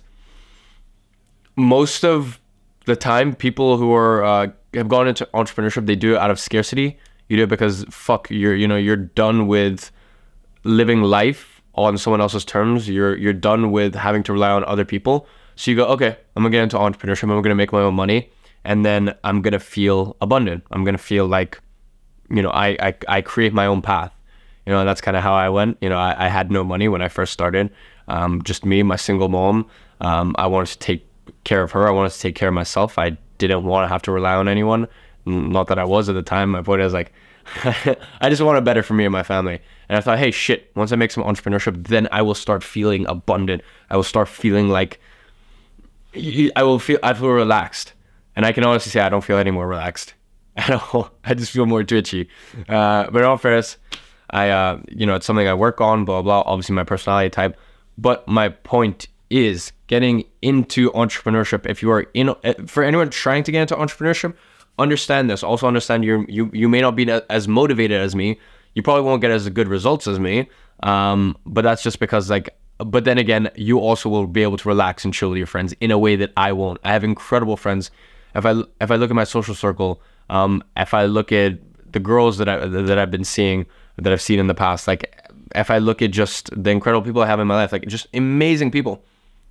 most 1.56 2.04
of 2.04 2.40
the 2.86 2.96
time, 2.96 3.34
people 3.34 3.76
who 3.76 3.92
are 3.94 4.24
uh, 4.24 4.48
have 4.74 4.88
gone 4.88 5.08
into 5.08 5.28
entrepreneurship, 5.34 5.86
they 5.86 5.96
do 5.96 6.14
it 6.14 6.18
out 6.18 6.30
of 6.30 6.38
scarcity. 6.38 6.98
You 7.28 7.36
do 7.36 7.44
it 7.44 7.48
because 7.48 7.84
fuck, 7.90 8.30
you're 8.30 8.54
you 8.54 8.66
know 8.66 8.76
you're 8.76 8.96
done 8.96 9.46
with 9.46 9.90
living 10.64 11.02
life 11.02 11.62
on 11.74 11.96
someone 11.98 12.20
else's 12.20 12.44
terms. 12.44 12.88
You're 12.88 13.16
you're 13.16 13.32
done 13.32 13.70
with 13.70 13.94
having 13.94 14.22
to 14.24 14.32
rely 14.32 14.50
on 14.50 14.64
other 14.64 14.84
people. 14.84 15.26
So 15.56 15.70
you 15.70 15.76
go, 15.76 15.86
okay, 15.86 16.16
I'm 16.36 16.42
gonna 16.42 16.50
get 16.50 16.62
into 16.62 16.76
entrepreneurship. 16.76 17.24
I'm 17.24 17.42
gonna 17.42 17.54
make 17.54 17.72
my 17.72 17.80
own 17.80 17.94
money, 17.94 18.30
and 18.64 18.84
then 18.84 19.14
I'm 19.24 19.42
gonna 19.42 19.60
feel 19.60 20.16
abundant. 20.20 20.64
I'm 20.70 20.84
gonna 20.84 20.98
feel 20.98 21.26
like, 21.26 21.60
you 22.30 22.42
know, 22.42 22.50
I 22.50 22.68
I, 22.80 22.94
I 23.08 23.20
create 23.20 23.52
my 23.52 23.66
own 23.66 23.82
path. 23.82 24.12
You 24.70 24.76
know, 24.76 24.84
that's 24.84 25.00
kind 25.00 25.16
of 25.16 25.24
how 25.24 25.34
I 25.34 25.48
went. 25.48 25.78
You 25.80 25.88
know, 25.88 25.98
I, 25.98 26.26
I 26.26 26.28
had 26.28 26.52
no 26.52 26.62
money 26.62 26.86
when 26.86 27.02
I 27.02 27.08
first 27.08 27.32
started. 27.32 27.72
Um, 28.06 28.40
just 28.44 28.64
me, 28.64 28.84
my 28.84 28.94
single 28.94 29.28
mom. 29.28 29.66
Um, 30.00 30.32
I 30.38 30.46
wanted 30.46 30.68
to 30.68 30.78
take 30.78 31.04
care 31.42 31.64
of 31.64 31.72
her. 31.72 31.88
I 31.88 31.90
wanted 31.90 32.12
to 32.12 32.20
take 32.20 32.36
care 32.36 32.50
of 32.50 32.54
myself. 32.54 32.96
I 32.96 33.18
didn't 33.38 33.64
want 33.64 33.82
to 33.82 33.88
have 33.88 34.00
to 34.02 34.12
rely 34.12 34.36
on 34.36 34.46
anyone. 34.46 34.86
Not 35.26 35.66
that 35.66 35.80
I 35.80 35.84
was 35.84 36.08
at 36.08 36.14
the 36.14 36.22
time. 36.22 36.50
My 36.50 36.62
point 36.62 36.82
is 36.82 36.92
like, 36.92 37.12
I 38.20 38.28
just 38.28 38.42
wanted 38.42 38.64
better 38.64 38.84
for 38.84 38.94
me 38.94 39.04
and 39.04 39.10
my 39.10 39.24
family. 39.24 39.58
And 39.88 39.98
I 39.98 40.00
thought, 40.02 40.20
hey, 40.20 40.30
shit, 40.30 40.70
once 40.76 40.92
I 40.92 40.96
make 40.96 41.10
some 41.10 41.24
entrepreneurship, 41.24 41.88
then 41.88 42.06
I 42.12 42.22
will 42.22 42.36
start 42.36 42.62
feeling 42.62 43.08
abundant. 43.08 43.62
I 43.90 43.96
will 43.96 44.04
start 44.04 44.28
feeling 44.28 44.68
like 44.68 45.00
I 46.14 46.62
will 46.62 46.78
feel, 46.78 47.00
I 47.02 47.14
feel 47.14 47.30
relaxed. 47.30 47.94
And 48.36 48.46
I 48.46 48.52
can 48.52 48.62
honestly 48.62 48.90
say 48.90 49.00
I 49.00 49.08
don't 49.08 49.24
feel 49.24 49.36
any 49.36 49.50
more 49.50 49.66
relaxed 49.66 50.14
at 50.56 50.70
all. 50.70 51.10
I 51.24 51.34
just 51.34 51.50
feel 51.50 51.66
more 51.66 51.82
twitchy. 51.82 52.28
Uh, 52.68 53.10
but 53.10 53.16
in 53.16 53.24
all 53.24 53.36
fairness, 53.36 53.76
I, 54.30 54.50
uh, 54.50 54.80
you 54.88 55.06
know, 55.06 55.14
it's 55.14 55.26
something 55.26 55.46
I 55.46 55.54
work 55.54 55.80
on, 55.80 56.04
blah, 56.04 56.22
blah, 56.22 56.42
obviously 56.46 56.74
my 56.74 56.84
personality 56.84 57.30
type. 57.30 57.56
But 57.98 58.26
my 58.26 58.48
point 58.48 59.08
is 59.28 59.72
getting 59.86 60.24
into 60.42 60.90
entrepreneurship. 60.92 61.66
If 61.66 61.82
you 61.82 61.90
are 61.90 62.02
in, 62.14 62.34
eh, 62.44 62.54
for 62.66 62.82
anyone 62.82 63.10
trying 63.10 63.44
to 63.44 63.52
get 63.52 63.62
into 63.62 63.76
entrepreneurship, 63.76 64.34
understand 64.78 65.30
this. 65.30 65.42
Also 65.42 65.66
understand 65.66 66.04
you 66.04 66.24
you 66.28 66.50
you 66.52 66.68
may 66.68 66.80
not 66.80 66.96
be 66.96 67.08
as 67.28 67.46
motivated 67.46 68.00
as 68.00 68.14
me. 68.14 68.38
You 68.74 68.82
probably 68.82 69.02
won't 69.02 69.20
get 69.20 69.30
as 69.30 69.48
good 69.50 69.68
results 69.68 70.06
as 70.06 70.18
me. 70.18 70.48
Um, 70.82 71.36
but 71.46 71.62
that's 71.62 71.82
just 71.82 72.00
because 72.00 72.30
like. 72.30 72.56
But 72.78 73.04
then 73.04 73.18
again, 73.18 73.50
you 73.56 73.78
also 73.78 74.08
will 74.08 74.26
be 74.26 74.42
able 74.42 74.56
to 74.56 74.66
relax 74.66 75.04
and 75.04 75.12
chill 75.12 75.28
with 75.28 75.36
your 75.36 75.46
friends 75.46 75.74
in 75.82 75.90
a 75.90 75.98
way 75.98 76.16
that 76.16 76.32
I 76.38 76.52
won't. 76.52 76.80
I 76.82 76.92
have 76.92 77.04
incredible 77.04 77.58
friends. 77.58 77.90
If 78.34 78.46
I 78.46 78.62
if 78.80 78.90
I 78.90 78.96
look 78.96 79.10
at 79.10 79.16
my 79.16 79.24
social 79.24 79.54
circle, 79.54 80.00
um, 80.30 80.64
if 80.78 80.94
I 80.94 81.04
look 81.04 81.30
at 81.30 81.58
the 81.92 82.00
girls 82.00 82.38
that 82.38 82.48
I 82.48 82.66
that 82.66 82.98
I've 82.98 83.10
been 83.10 83.24
seeing 83.24 83.66
that 83.96 84.12
I've 84.12 84.22
seen 84.22 84.38
in 84.38 84.46
the 84.46 84.54
past, 84.54 84.88
like 84.88 85.16
if 85.54 85.70
I 85.70 85.78
look 85.78 86.02
at 86.02 86.10
just 86.10 86.50
the 86.50 86.70
incredible 86.70 87.04
people 87.04 87.22
I 87.22 87.26
have 87.26 87.40
in 87.40 87.46
my 87.46 87.56
life, 87.56 87.72
like 87.72 87.86
just 87.86 88.06
amazing 88.14 88.70
people 88.70 89.02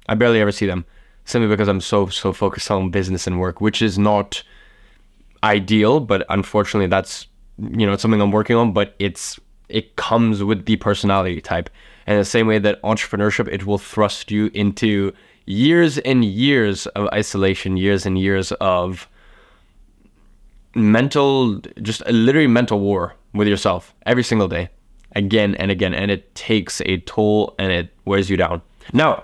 I 0.08 0.16
barely 0.16 0.42
ever 0.42 0.52
see 0.52 0.66
them 0.66 0.86
simply 1.26 1.48
because 1.48 1.68
I'm 1.68 1.82
so 1.82 2.08
so 2.08 2.34
focused 2.34 2.72
on 2.72 2.90
business 2.90 3.28
and 3.28 3.40
work, 3.40 3.62
which 3.62 3.82
is 3.82 3.98
not 4.00 4.44
ideal, 5.44 6.00
but 6.00 6.26
unfortunately 6.30 6.88
that's 6.88 7.28
you 7.58 7.86
know, 7.86 7.94
it's 7.94 8.02
something 8.02 8.22
I'm 8.22 8.32
working 8.32 8.56
on, 8.56 8.74
but 8.74 8.96
it's 9.00 9.40
it 9.68 9.96
comes 9.96 10.44
with 10.44 10.66
the 10.66 10.78
personality 10.78 11.42
type. 11.42 11.70
And 12.08 12.20
the 12.20 12.26
same 12.26 12.48
way 12.48 12.58
that 12.60 12.82
entrepreneurship 12.82 13.48
it 13.48 13.66
will 13.66 13.78
thrust 13.78 14.32
you 14.32 14.50
into 14.54 15.14
years 15.46 16.00
and 16.00 16.26
years 16.26 16.88
of 16.88 17.08
isolation, 17.14 17.78
years 17.78 18.06
and 18.06 18.18
years 18.18 18.52
of 18.54 19.08
mental 20.80 21.60
just 21.82 22.02
a 22.06 22.12
literally 22.12 22.48
mental 22.48 22.80
war 22.80 23.16
with 23.34 23.48
yourself 23.48 23.94
every 24.06 24.24
single 24.24 24.48
day 24.48 24.70
again 25.16 25.56
and 25.56 25.72
again 25.72 25.94
and 25.94 26.12
it 26.12 26.34
takes 26.36 26.82
a 26.82 26.98
toll 27.00 27.56
and 27.60 27.72
it 27.72 27.94
wears 28.06 28.30
you 28.30 28.38
down 28.38 28.62
now 28.94 29.24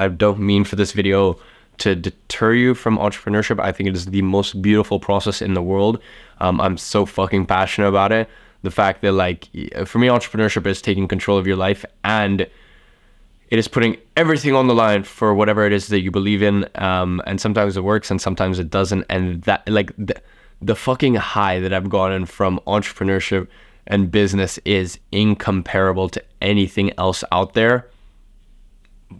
I 0.00 0.08
don't 0.08 0.40
mean 0.40 0.64
for 0.64 0.76
this 0.76 0.92
video 0.92 1.38
to 1.80 1.94
deter 1.94 2.54
you 2.54 2.74
from 2.74 2.96
entrepreneurship. 2.98 3.60
I 3.60 3.72
think 3.72 3.88
it 3.88 3.94
is 3.96 4.06
the 4.06 4.22
most 4.22 4.62
beautiful 4.62 4.98
process 4.98 5.42
in 5.42 5.54
the 5.54 5.62
world. 5.62 6.00
Um, 6.40 6.60
I'm 6.60 6.78
so 6.78 7.04
fucking 7.04 7.46
passionate 7.46 7.88
about 7.88 8.12
it. 8.12 8.28
The 8.62 8.70
fact 8.70 9.02
that, 9.02 9.12
like, 9.12 9.48
for 9.86 9.98
me, 9.98 10.08
entrepreneurship 10.08 10.66
is 10.66 10.80
taking 10.80 11.06
control 11.06 11.36
of 11.36 11.46
your 11.46 11.56
life 11.56 11.84
and 12.04 12.42
it 12.42 13.58
is 13.58 13.68
putting 13.68 13.96
everything 14.16 14.54
on 14.54 14.68
the 14.68 14.74
line 14.74 15.02
for 15.02 15.34
whatever 15.34 15.66
it 15.66 15.72
is 15.72 15.88
that 15.88 16.00
you 16.00 16.10
believe 16.10 16.42
in. 16.42 16.66
Um, 16.76 17.20
and 17.26 17.40
sometimes 17.40 17.76
it 17.76 17.84
works 17.84 18.10
and 18.10 18.20
sometimes 18.20 18.58
it 18.58 18.70
doesn't. 18.70 19.04
And 19.10 19.42
that, 19.42 19.68
like, 19.68 19.92
the, 19.98 20.14
the 20.62 20.76
fucking 20.76 21.14
high 21.14 21.60
that 21.60 21.72
I've 21.72 21.88
gotten 21.88 22.26
from 22.26 22.60
entrepreneurship 22.66 23.48
and 23.86 24.10
business 24.10 24.58
is 24.64 24.98
incomparable 25.10 26.08
to 26.10 26.22
anything 26.40 26.92
else 26.98 27.24
out 27.32 27.54
there. 27.54 27.88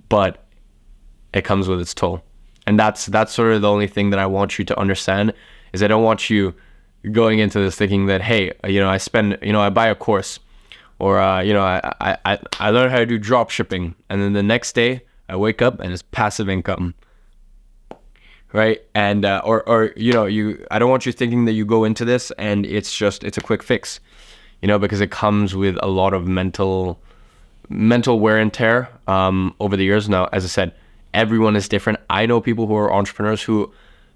But 0.09 0.45
it 1.33 1.43
comes 1.43 1.69
with 1.69 1.81
its 1.81 1.95
toll. 1.95 2.23
And 2.67 2.79
that's 2.79 3.07
that's 3.07 3.33
sort 3.33 3.53
of 3.53 3.63
the 3.63 3.71
only 3.71 3.87
thing 3.87 4.11
that 4.11 4.19
I 4.19 4.27
want 4.27 4.59
you 4.59 4.65
to 4.67 4.79
understand 4.79 5.33
is 5.73 5.83
I 5.83 5.89
don't 5.89 6.05
want 6.05 6.31
you 6.31 6.55
going 7.11 7.39
into 7.39 7.59
this 7.59 7.77
thinking 7.77 8.07
that 8.07 8.21
hey, 8.21 8.53
you 8.67 8.81
know, 8.81 8.89
I 8.89 8.99
spend, 8.99 9.39
you 9.43 9.53
know, 9.53 9.61
I 9.61 9.71
buy 9.71 9.89
a 9.89 9.95
course 9.95 10.39
or 10.99 11.19
uh, 11.19 11.41
you 11.41 11.53
know, 11.53 11.63
I, 11.63 11.81
I 12.01 12.39
I 12.59 12.71
learn 12.71 12.91
how 12.91 12.99
to 12.99 13.07
do 13.07 13.19
drop 13.19 13.51
shipping 13.51 13.95
and 14.09 14.21
then 14.21 14.35
the 14.35 14.43
next 14.43 14.75
day 14.75 15.03
I 15.29 15.37
wake 15.37 15.63
up 15.63 15.81
and 15.81 15.93
it's 15.93 16.03
passive 16.03 16.49
income. 16.49 16.95
Right? 18.53 18.83
And 18.95 19.25
uh, 19.25 19.43
or 19.45 19.69
or 19.69 19.93
you 19.97 20.13
know, 20.13 20.27
you 20.27 20.67
I 20.71 20.79
don't 20.79 20.91
want 20.91 21.07
you 21.07 21.13
thinking 21.13 21.45
that 21.45 21.53
you 21.53 21.65
go 21.65 21.85
into 21.85 22.05
this 22.05 22.31
and 22.33 22.67
it's 22.67 22.95
just 22.95 23.23
it's 23.25 23.39
a 23.39 23.41
quick 23.41 23.63
fix. 23.63 24.01
You 24.61 24.69
know, 24.69 24.79
because 24.79 25.01
it 25.01 25.11
comes 25.11 25.55
with 25.55 25.79
a 25.83 25.89
lot 25.89 26.13
of 26.13 26.27
mental 26.27 27.01
mental 27.71 28.19
wear 28.21 28.39
and 28.39 28.53
tear 28.53 28.91
um, 29.07 29.55
over 29.61 29.77
the 29.77 29.85
years. 29.85 30.09
Now, 30.09 30.27
as 30.33 30.45
I 30.45 30.49
said, 30.49 30.75
everyone 31.15 31.57
is 31.57 31.69
different. 31.69 32.01
I 32.11 32.27
know 32.27 32.41
people 32.41 32.67
who 32.67 32.75
are 32.75 32.93
entrepreneurs 32.93 33.43
who 33.43 33.73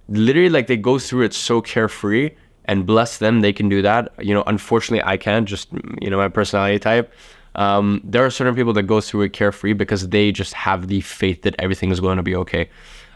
literally 0.08 0.50
like 0.50 0.66
they 0.66 0.76
go 0.76 0.98
through 0.98 1.22
it 1.22 1.32
so 1.32 1.60
carefree 1.62 2.32
and 2.66 2.86
bless 2.86 3.18
them 3.18 3.40
they 3.40 3.52
can 3.52 3.68
do 3.68 3.82
that. 3.82 4.12
You 4.20 4.34
know, 4.34 4.42
unfortunately 4.46 5.04
I 5.04 5.16
can't 5.16 5.48
just 5.48 5.68
you 6.00 6.10
know 6.10 6.18
my 6.18 6.28
personality 6.28 6.78
type. 6.78 7.12
Um, 7.56 8.00
there 8.02 8.24
are 8.24 8.30
certain 8.30 8.54
people 8.54 8.72
that 8.72 8.82
go 8.84 9.00
through 9.00 9.22
it 9.22 9.32
carefree 9.32 9.74
because 9.74 10.08
they 10.08 10.32
just 10.32 10.54
have 10.54 10.88
the 10.88 11.00
faith 11.00 11.42
that 11.42 11.54
everything 11.60 11.90
is 11.90 12.00
going 12.00 12.16
to 12.16 12.22
be 12.22 12.34
okay. 12.36 12.68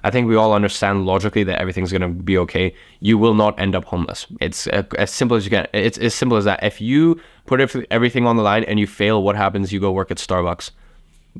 I 0.05 0.11
think 0.11 0.29
we 0.29 0.37
all 0.37 0.53
understand 0.53 1.07
logically 1.07 1.45
that 1.45 1.59
everything's 1.59 1.91
going 1.91 2.03
to 2.03 2.09
be 2.09 2.39
okay. 2.39 2.75
You 3.01 3.19
will 3.19 3.35
not 3.35 3.59
end 3.59 3.75
up 3.75 3.85
homeless. 3.85 4.27
It's 4.41 4.67
uh, 4.69 4.85
as 4.97 5.11
simple 5.11 5.37
as 5.37 5.45
you 5.45 5.51
can. 5.51 5.67
It's 5.73 5.99
as 5.99 6.15
simple 6.15 6.37
as 6.39 6.45
that. 6.45 6.63
If 6.63 6.81
you 6.81 7.21
put 7.47 7.61
everything 7.91 8.27
on 8.27 8.37
the 8.37 8.43
line 8.43 8.65
and 8.65 8.79
you 8.79 8.87
fail, 8.87 9.23
what 9.23 9.37
happens? 9.37 9.73
You 9.73 9.81
go 9.81 9.91
work 9.91 10.11
at 10.11 10.19
Starbucks. 10.19 10.71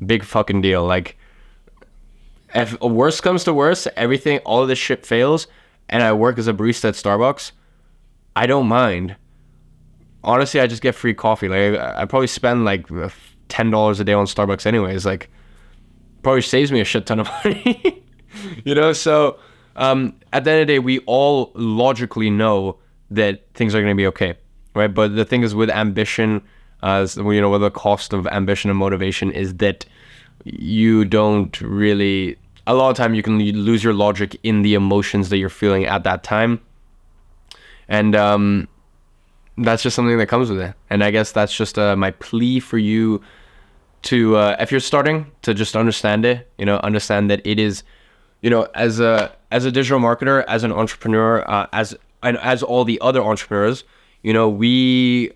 Big 0.05 0.23
fucking 0.23 0.61
deal. 0.61 0.85
Like, 0.85 1.17
if 2.53 2.79
worst 2.81 3.23
comes 3.23 3.43
to 3.45 3.53
worst, 3.53 3.87
everything, 3.95 4.39
all 4.39 4.61
of 4.61 4.67
this 4.67 4.79
shit 4.79 5.05
fails, 5.05 5.47
and 5.87 6.03
I 6.03 6.13
work 6.13 6.37
as 6.37 6.47
a 6.47 6.53
barista 6.53 6.89
at 6.89 6.95
Starbucks, 6.95 7.51
I 8.35 8.47
don't 8.47 8.67
mind. 8.67 9.15
Honestly, 10.23 10.59
I 10.59 10.67
just 10.67 10.81
get 10.81 10.95
free 10.95 11.13
coffee. 11.13 11.47
Like, 11.47 11.79
I, 11.79 12.05
probably 12.05 12.27
spend 12.27 12.65
like 12.65 12.87
ten 13.47 13.69
dollars 13.71 13.99
a 13.99 14.03
day 14.03 14.13
on 14.13 14.25
Starbucks, 14.25 14.65
anyways. 14.65 15.05
Like, 15.05 15.29
probably 16.23 16.41
saves 16.41 16.71
me 16.71 16.81
a 16.81 16.85
shit 16.85 17.05
ton 17.05 17.19
of 17.19 17.29
money. 17.45 17.98
you 18.65 18.75
know, 18.75 18.93
so 18.93 19.39
um, 19.75 20.13
at 20.33 20.43
the 20.43 20.51
end 20.51 20.61
of 20.61 20.67
the 20.67 20.73
day, 20.73 20.79
we 20.79 20.99
all 20.99 21.51
logically 21.55 22.29
know 22.29 22.77
that 23.11 23.45
things 23.53 23.73
are 23.73 23.81
going 23.81 23.95
to 23.95 23.99
be 23.99 24.07
okay, 24.07 24.35
right? 24.75 24.93
But 24.93 25.15
the 25.15 25.25
thing 25.25 25.43
is, 25.43 25.55
with 25.55 25.69
ambition, 25.69 26.41
uh, 26.83 27.07
you 27.17 27.41
know, 27.41 27.49
with 27.49 27.61
the 27.61 27.71
cost 27.71 28.13
of 28.13 28.27
ambition 28.27 28.69
and 28.69 28.77
motivation 28.77 29.31
is 29.31 29.55
that 29.55 29.85
you 30.43 31.05
don't 31.05 31.59
really. 31.61 32.37
A 32.67 32.73
lot 32.75 32.91
of 32.91 32.97
time, 32.97 33.15
you 33.15 33.23
can 33.23 33.39
lose 33.39 33.83
your 33.83 33.93
logic 33.93 34.37
in 34.43 34.61
the 34.61 34.75
emotions 34.75 35.29
that 35.29 35.37
you're 35.37 35.49
feeling 35.49 35.85
at 35.85 36.03
that 36.03 36.23
time, 36.23 36.61
and 37.87 38.15
um, 38.15 38.67
that's 39.57 39.81
just 39.81 39.95
something 39.95 40.17
that 40.17 40.27
comes 40.27 40.49
with 40.49 40.59
it. 40.59 40.75
And 40.89 41.03
I 41.03 41.09
guess 41.09 41.31
that's 41.31 41.55
just 41.55 41.79
uh, 41.79 41.95
my 41.95 42.11
plea 42.11 42.59
for 42.59 42.77
you 42.77 43.21
to, 44.03 44.35
uh, 44.35 44.55
if 44.59 44.71
you're 44.71 44.79
starting, 44.79 45.31
to 45.41 45.53
just 45.53 45.75
understand 45.75 46.25
it. 46.25 46.47
You 46.59 46.65
know, 46.65 46.77
understand 46.77 47.31
that 47.31 47.41
it 47.43 47.59
is 47.59 47.83
you 48.41 48.49
know, 48.49 48.67
as 48.75 48.99
a 48.99 49.31
as 49.51 49.65
a 49.65 49.71
digital 49.71 49.99
marketer, 49.99 50.43
as 50.47 50.63
an 50.63 50.71
entrepreneur, 50.71 51.49
uh, 51.49 51.67
as 51.73 51.95
and 52.23 52.37
as 52.37 52.63
all 52.63 52.85
the 52.85 52.99
other 53.01 53.21
entrepreneurs, 53.21 53.83
you 54.21 54.33
know, 54.33 54.49
we 54.49 55.31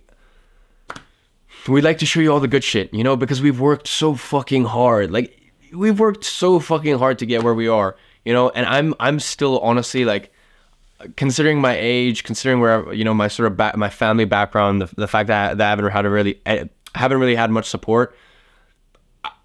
we 1.68 1.82
like 1.82 1.98
to 2.00 2.06
show 2.06 2.20
you 2.20 2.32
all 2.32 2.40
the 2.40 2.48
good 2.48 2.64
shit, 2.64 2.94
you 2.94 3.04
know, 3.04 3.16
because 3.16 3.42
we've 3.42 3.60
worked 3.60 3.88
so 3.88 4.16
fucking 4.16 4.66
hard. 4.66 5.12
Like 5.12 5.38
we've 5.74 6.00
worked 6.00 6.24
so 6.24 6.60
fucking 6.60 6.98
hard 6.98 7.20
to 7.20 7.26
get 7.26 7.44
where 7.44 7.54
we 7.54 7.68
are, 7.68 7.96
you 8.26 8.34
know, 8.34 8.50
and 8.50 8.66
I'm 8.66 8.94
I'm 9.00 9.20
still 9.20 9.60
honestly 9.60 10.06
like 10.06 10.32
considering 11.16 11.60
my 11.60 11.76
age, 11.78 12.24
considering 12.24 12.60
where 12.60 12.94
you 12.94 13.04
know 13.04 13.14
my 13.14 13.28
sort 13.28 13.48
of 13.48 13.58
ba- 13.58 13.74
my 13.76 13.90
family 13.90 14.26
background, 14.26 14.82
the, 14.82 14.96
the 14.96 15.08
fact 15.08 15.28
that, 15.28 15.58
that 15.58 15.66
I 15.66 15.70
haven't 15.70 15.92
had 15.92 16.06
a 16.06 16.10
really 16.10 16.40
I 16.46 16.58
eh, 16.58 16.66
haven't 16.96 17.20
really 17.20 17.36
had 17.36 17.52
much 17.52 17.70
support 17.70 18.16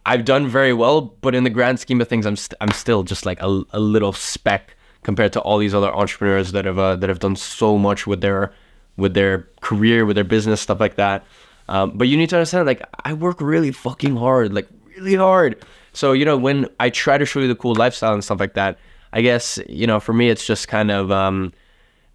I've 0.09 0.25
done 0.25 0.49
very 0.49 0.73
well, 0.73 1.03
but 1.03 1.35
in 1.35 1.45
the 1.45 1.51
grand 1.51 1.81
scheme 1.81 2.01
of 2.01 2.09
things, 2.09 2.25
I'm 2.25 2.33
i 2.33 2.37
st- 2.37 2.57
I'm 2.63 2.71
still 2.71 3.03
just 3.03 3.27
like 3.27 3.43
a, 3.43 3.63
a 3.73 3.79
little 3.79 4.15
speck 4.15 4.75
compared 5.03 5.35
to 5.35 5.41
all 5.41 5.59
these 5.59 5.75
other 5.75 5.95
entrepreneurs 5.95 6.53
that 6.53 6.65
have 6.65 6.79
uh, 6.79 6.97
that 6.97 7.11
have 7.11 7.19
done 7.19 7.37
so 7.37 7.77
much 7.77 8.07
with 8.07 8.23
their 8.23 8.55
with 8.97 9.13
their 9.13 9.47
career, 9.61 10.07
with 10.07 10.17
their 10.17 10.25
business, 10.25 10.63
stuff 10.63 10.81
like 10.81 10.97
that. 10.97 11.27
Um, 11.69 11.93
but 11.95 12.09
you 12.09 12.17
need 12.17 12.31
to 12.31 12.37
understand, 12.37 12.67
like 12.67 12.83
I 13.05 13.13
work 13.13 13.39
really 13.43 13.71
fucking 13.71 14.17
hard, 14.17 14.55
like 14.55 14.67
really 14.97 15.15
hard. 15.15 15.63
So 15.93 16.13
you 16.13 16.25
know, 16.25 16.39
when 16.39 16.69
I 16.81 16.89
try 16.89 17.19
to 17.19 17.27
show 17.27 17.41
you 17.41 17.49
the 17.49 17.55
cool 17.55 17.75
lifestyle 17.75 18.15
and 18.15 18.25
stuff 18.25 18.41
like 18.41 18.55
that, 18.55 18.79
I 19.13 19.21
guess 19.21 19.59
you 19.69 19.87
know, 19.87 20.01
for 20.01 20.15
me, 20.15 20.31
it's 20.31 20.47
just 20.47 20.69
kind 20.69 20.91
of 20.91 21.13
um, 21.13 21.53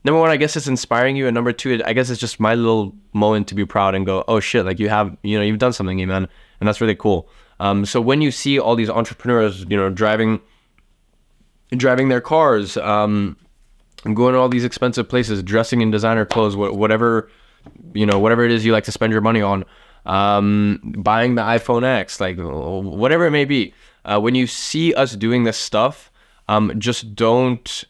number 0.04 0.20
one, 0.20 0.32
I 0.32 0.38
guess 0.38 0.56
it's 0.56 0.68
inspiring 0.68 1.16
you, 1.16 1.28
and 1.28 1.36
number 1.36 1.54
two, 1.54 1.80
I 1.86 1.94
guess 1.94 2.10
it's 2.10 2.20
just 2.20 2.40
my 2.40 2.56
little 2.56 2.96
moment 3.14 3.50
to 3.50 3.56
be 3.56 3.68
proud 3.68 3.94
and 3.94 4.04
go, 4.04 4.24
oh 4.28 4.40
shit, 4.40 4.66
like 4.66 4.80
you 4.80 4.90
have, 4.90 5.16
you 5.22 5.38
know, 5.38 5.46
you've 5.46 5.60
done 5.60 5.74
something, 5.74 5.98
man, 6.08 6.28
and 6.60 6.68
that's 6.68 6.82
really 6.82 6.96
cool. 6.96 7.30
Um, 7.60 7.86
so 7.86 8.02
when 8.02 8.22
you 8.22 8.32
see 8.32 8.60
all 8.60 8.76
these 8.76 8.90
entrepreneurs, 8.90 9.66
you 9.70 9.78
know, 9.78 9.90
driving 9.90 10.42
driving 11.76 12.10
their 12.10 12.22
cars, 12.22 12.78
um, 12.78 13.36
going 14.14 14.34
to 14.34 14.40
all 14.40 14.50
these 14.50 14.64
expensive 14.64 15.10
places, 15.10 15.42
dressing 15.42 15.82
in 15.82 15.90
designer 15.92 16.26
clothes, 16.26 16.56
whatever 16.56 17.30
you 17.94 18.06
know, 18.06 18.20
whatever 18.20 18.44
it 18.44 18.52
is 18.52 18.66
you 18.66 18.72
like 18.72 18.84
to 18.86 18.92
spend 18.92 19.12
your 19.12 19.22
money 19.22 19.42
on, 19.42 19.66
um, 20.06 20.80
buying 20.98 21.36
the 21.36 21.42
iPhone 21.42 21.84
X, 21.84 22.20
like 22.20 22.38
whatever 22.38 23.26
it 23.26 23.32
may 23.32 23.46
be. 23.46 23.74
Uh, 24.06 24.20
when 24.20 24.36
you 24.36 24.48
see 24.48 24.94
us 24.94 25.16
doing 25.16 25.44
this 25.44 25.58
stuff, 25.58 26.12
um, 26.50 26.74
just 26.78 27.16
don't, 27.16 27.86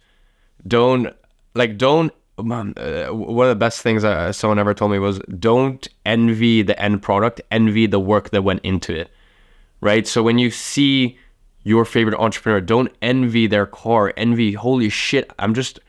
don't 0.68 1.14
like 1.56 1.78
don't. 1.78 2.14
Um, 2.38 2.74
uh, 2.78 3.06
one 3.08 3.46
of 3.46 3.52
the 3.52 3.60
best 3.60 3.82
things 3.82 4.04
uh, 4.04 4.32
someone 4.32 4.58
ever 4.58 4.74
told 4.74 4.92
me 4.92 5.00
was 5.00 5.20
don't 5.40 5.88
envy 6.06 6.64
the 6.64 6.80
end 6.82 7.02
product, 7.02 7.42
envy 7.52 7.86
the 7.86 8.00
work 8.00 8.32
that 8.32 8.44
went 8.44 8.62
into 8.64 8.94
it 8.96 9.12
right? 9.84 10.08
So 10.08 10.24
when 10.24 10.38
you 10.38 10.50
see 10.50 11.18
your 11.64 11.86
favorite 11.86 12.18
entrepreneur, 12.18 12.62
don't 12.62 12.92
envy 13.02 13.48
their 13.48 13.66
car. 13.66 14.14
Envy, 14.16 14.54
holy 14.54 14.90
shit, 14.90 15.32
I'm 15.38 15.54
just 15.54 15.80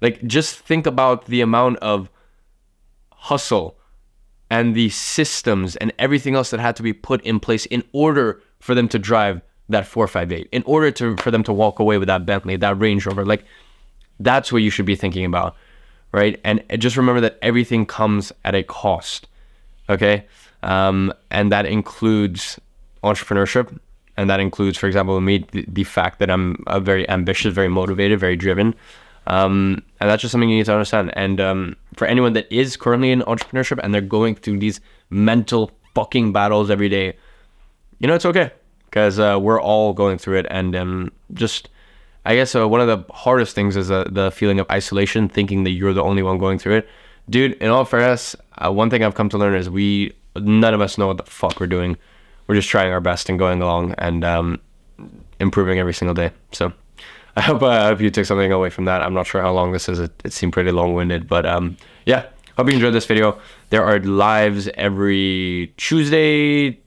like, 0.00 0.22
just 0.26 0.58
think 0.58 0.86
about 0.86 1.26
the 1.26 1.40
amount 1.40 1.78
of 1.78 2.10
hustle 3.10 3.78
and 4.50 4.74
the 4.74 4.90
systems 4.90 5.76
and 5.76 5.92
everything 5.98 6.34
else 6.34 6.50
that 6.50 6.60
had 6.60 6.76
to 6.76 6.82
be 6.82 6.92
put 6.92 7.22
in 7.22 7.40
place 7.40 7.64
in 7.66 7.82
order 7.92 8.42
for 8.58 8.74
them 8.74 8.88
to 8.88 8.98
drive 8.98 9.40
that 9.68 9.86
458, 9.86 10.48
in 10.52 10.62
order 10.66 10.90
to 10.90 11.16
for 11.16 11.30
them 11.30 11.42
to 11.44 11.52
walk 11.52 11.78
away 11.78 11.96
with 11.96 12.08
that 12.08 12.26
Bentley, 12.26 12.56
that 12.56 12.78
Range 12.78 13.04
Rover. 13.06 13.24
Like, 13.24 13.44
that's 14.20 14.52
what 14.52 14.62
you 14.62 14.70
should 14.70 14.84
be 14.84 14.96
thinking 14.96 15.24
about, 15.24 15.56
right? 16.12 16.38
And 16.44 16.62
just 16.78 16.96
remember 16.96 17.20
that 17.22 17.38
everything 17.40 17.86
comes 17.86 18.30
at 18.44 18.54
a 18.54 18.62
cost, 18.62 19.26
okay? 19.88 20.26
Um, 20.62 21.12
and 21.30 21.50
that 21.50 21.66
includes 21.66 22.58
entrepreneurship. 23.04 23.78
And 24.16 24.30
that 24.30 24.40
includes, 24.40 24.78
for 24.78 24.86
example, 24.86 25.20
me, 25.20 25.44
the, 25.52 25.64
the 25.68 25.84
fact 25.84 26.18
that 26.20 26.30
I'm 26.30 26.62
a 26.66 26.80
very 26.80 27.08
ambitious, 27.08 27.52
very 27.52 27.68
motivated, 27.68 28.20
very 28.20 28.36
driven. 28.36 28.74
Um, 29.26 29.82
and 30.00 30.10
that's 30.10 30.22
just 30.22 30.32
something 30.32 30.48
you 30.48 30.58
need 30.58 30.66
to 30.66 30.72
understand. 30.72 31.12
And 31.16 31.40
um, 31.40 31.76
for 31.96 32.06
anyone 32.06 32.34
that 32.34 32.50
is 32.52 32.76
currently 32.76 33.10
in 33.10 33.22
entrepreneurship 33.22 33.80
and 33.82 33.92
they're 33.92 34.00
going 34.00 34.36
through 34.36 34.58
these 34.58 34.80
mental 35.10 35.70
fucking 35.94 36.32
battles 36.32 36.70
every 36.70 36.88
day, 36.88 37.16
you 37.98 38.06
know, 38.06 38.14
it's 38.14 38.26
okay 38.26 38.52
because 38.84 39.18
uh, 39.18 39.38
we're 39.40 39.60
all 39.60 39.92
going 39.92 40.18
through 40.18 40.38
it. 40.38 40.46
And 40.50 40.76
um, 40.76 41.12
just, 41.32 41.68
I 42.24 42.34
guess 42.36 42.54
uh, 42.54 42.68
one 42.68 42.80
of 42.80 42.86
the 42.86 43.12
hardest 43.12 43.54
things 43.54 43.76
is 43.76 43.90
uh, 43.90 44.04
the 44.10 44.30
feeling 44.30 44.60
of 44.60 44.70
isolation, 44.70 45.28
thinking 45.28 45.64
that 45.64 45.70
you're 45.70 45.94
the 45.94 46.02
only 46.02 46.22
one 46.22 46.38
going 46.38 46.58
through 46.58 46.76
it. 46.76 46.88
Dude, 47.28 47.54
in 47.54 47.70
all 47.70 47.84
fairness, 47.84 48.36
uh, 48.58 48.70
one 48.70 48.90
thing 48.90 49.02
I've 49.02 49.14
come 49.14 49.30
to 49.30 49.38
learn 49.38 49.54
is 49.54 49.68
we, 49.68 50.14
none 50.36 50.74
of 50.74 50.80
us 50.80 50.98
know 50.98 51.06
what 51.06 51.16
the 51.16 51.24
fuck 51.24 51.58
we're 51.58 51.66
doing 51.66 51.96
we're 52.46 52.54
just 52.54 52.68
trying 52.68 52.92
our 52.92 53.00
best 53.00 53.28
and 53.28 53.38
going 53.38 53.62
along 53.62 53.94
and 53.98 54.24
um, 54.24 54.60
improving 55.40 55.78
every 55.78 55.94
single 55.94 56.14
day. 56.14 56.30
So 56.52 56.72
I 57.36 57.40
hope, 57.40 57.62
uh, 57.62 57.68
I 57.68 57.86
hope 57.86 58.00
you 58.00 58.10
took 58.10 58.26
something 58.26 58.52
away 58.52 58.70
from 58.70 58.84
that. 58.84 59.02
I'm 59.02 59.14
not 59.14 59.26
sure 59.26 59.40
how 59.40 59.52
long 59.52 59.72
this 59.72 59.88
is. 59.88 59.98
It, 59.98 60.12
it 60.24 60.32
seemed 60.32 60.52
pretty 60.52 60.70
long 60.70 60.94
winded, 60.94 61.28
but 61.28 61.46
um, 61.46 61.76
yeah, 62.06 62.26
hope 62.56 62.68
you 62.68 62.74
enjoyed 62.74 62.94
this 62.94 63.06
video. 63.06 63.38
There 63.70 63.84
are 63.84 63.98
lives 63.98 64.68
every 64.74 65.72
Tuesday, 65.76 66.80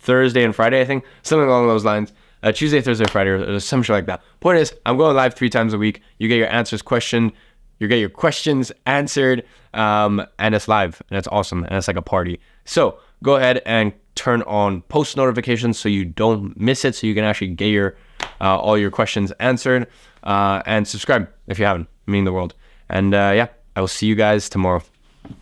Thursday, 0.00 0.44
and 0.44 0.54
Friday, 0.54 0.80
I 0.80 0.84
think, 0.84 1.04
something 1.22 1.48
along 1.48 1.68
those 1.68 1.84
lines. 1.84 2.12
Uh, 2.42 2.50
Tuesday, 2.50 2.80
Thursday, 2.80 3.06
Friday, 3.06 3.30
or 3.30 3.60
something 3.60 3.92
like 3.92 4.06
that. 4.06 4.20
Point 4.40 4.58
is, 4.58 4.74
I'm 4.84 4.96
going 4.96 5.14
live 5.14 5.34
three 5.34 5.50
times 5.50 5.74
a 5.74 5.78
week. 5.78 6.02
You 6.18 6.28
get 6.28 6.38
your 6.38 6.52
answers 6.52 6.82
question, 6.82 7.32
you 7.78 7.86
get 7.86 7.98
your 7.98 8.08
questions 8.08 8.72
answered, 8.86 9.44
um, 9.74 10.24
and 10.38 10.54
it's 10.54 10.66
live, 10.66 11.00
and 11.08 11.18
it's 11.18 11.28
awesome, 11.28 11.64
and 11.64 11.74
it's 11.74 11.86
like 11.86 11.96
a 11.96 12.02
party. 12.02 12.40
So 12.64 12.98
go 13.22 13.36
ahead 13.36 13.62
and 13.64 13.92
turn 14.14 14.42
on 14.42 14.82
post 14.82 15.16
notifications 15.16 15.78
so 15.78 15.88
you 15.88 16.04
don't 16.04 16.58
miss 16.58 16.84
it, 16.84 16.94
so 16.94 17.06
you 17.06 17.14
can 17.14 17.24
actually 17.24 17.48
get 17.48 17.66
your 17.66 17.96
uh, 18.40 18.58
all 18.58 18.76
your 18.76 18.90
questions 18.90 19.32
answered. 19.40 19.86
Uh, 20.22 20.62
and 20.66 20.86
subscribe 20.86 21.28
if 21.46 21.58
you 21.58 21.64
haven't. 21.64 21.88
Mean 22.06 22.24
the 22.24 22.32
world. 22.32 22.54
And 22.88 23.14
uh, 23.14 23.32
yeah, 23.34 23.48
I 23.76 23.80
will 23.80 23.88
see 23.88 24.06
you 24.06 24.14
guys 24.14 24.48
tomorrow. 24.48 24.82